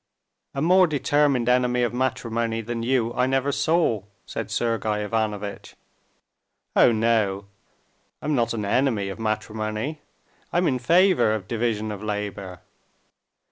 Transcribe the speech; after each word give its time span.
"A 0.55 0.63
more 0.63 0.87
determined 0.87 1.47
enemy 1.47 1.83
of 1.83 1.93
matrimony 1.93 2.61
than 2.61 2.81
you 2.81 3.13
I 3.13 3.27
never 3.27 3.51
saw," 3.51 4.01
said 4.25 4.49
Sergey 4.49 5.03
Ivanovitch. 5.03 5.75
"Oh, 6.75 6.91
no, 6.91 7.45
I'm 8.19 8.33
not 8.33 8.55
an 8.55 8.65
enemy 8.65 9.09
of 9.09 9.19
matrimony. 9.19 10.01
I'm 10.51 10.67
in 10.67 10.79
favor 10.79 11.35
of 11.35 11.47
division 11.47 11.91
of 11.91 12.01
labor. 12.01 12.61